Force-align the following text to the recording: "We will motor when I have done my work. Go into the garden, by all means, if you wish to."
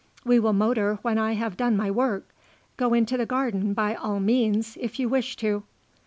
"We 0.25 0.39
will 0.39 0.53
motor 0.53 0.97
when 1.03 1.19
I 1.19 1.33
have 1.33 1.55
done 1.57 1.77
my 1.77 1.91
work. 1.91 2.27
Go 2.75 2.95
into 2.95 3.17
the 3.17 3.27
garden, 3.27 3.75
by 3.75 3.93
all 3.93 4.19
means, 4.19 4.75
if 4.81 4.99
you 4.99 5.07
wish 5.07 5.35
to." 5.35 5.61